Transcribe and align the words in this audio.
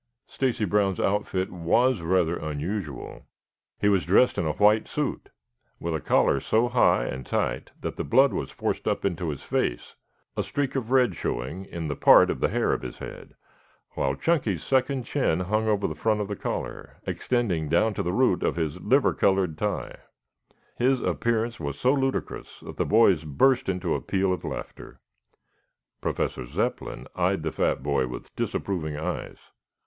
Stacy 0.25 0.65
Brown's 0.65 0.99
outfit 0.99 1.51
was 1.51 2.01
rather 2.01 2.35
unusual. 2.35 3.27
He 3.79 3.87
was 3.87 4.03
dressed 4.03 4.39
in 4.39 4.47
a 4.47 4.53
white 4.53 4.87
suit 4.87 5.29
with 5.79 5.93
a 5.93 6.01
collar 6.01 6.39
so 6.39 6.69
high 6.69 7.05
and 7.05 7.23
tight 7.23 7.69
that 7.81 7.97
the 7.97 8.03
blood 8.03 8.33
was 8.33 8.49
forced 8.49 8.87
up 8.87 9.05
into 9.05 9.29
his 9.29 9.43
face, 9.43 9.95
a 10.35 10.41
streak 10.41 10.75
of 10.75 10.89
red 10.89 11.15
showing 11.15 11.65
in 11.65 11.87
the 11.87 11.95
part 11.95 12.31
of 12.31 12.39
the 12.39 12.49
hair 12.49 12.73
of 12.73 12.81
his 12.81 12.97
head, 12.97 13.35
while 13.91 14.15
Chunky's 14.15 14.63
second 14.63 15.03
chin 15.03 15.41
hung 15.41 15.67
over 15.67 15.85
the 15.87 15.93
front 15.93 16.19
of 16.19 16.27
the 16.27 16.35
collar, 16.35 16.97
extending 17.05 17.69
down 17.69 17.93
to 17.93 18.01
the 18.01 18.11
root 18.11 18.41
of 18.41 18.55
his 18.55 18.79
liver 18.81 19.13
colored 19.13 19.55
tie. 19.55 19.99
His 20.79 20.99
appearance 20.99 21.59
was 21.59 21.79
so 21.79 21.93
ludicrous 21.93 22.61
that 22.61 22.77
the 22.77 22.85
boys 22.85 23.23
burst 23.23 23.69
into 23.69 23.93
a 23.93 24.01
peal 24.01 24.33
of 24.33 24.43
laughter. 24.43 24.99
Professor 26.01 26.47
Zepplin 26.47 27.05
eyed 27.15 27.43
the 27.43 27.51
fat 27.51 27.83
boy 27.83 28.07
with 28.07 28.35
disapproving 28.35 28.97
eyes. 28.97 29.37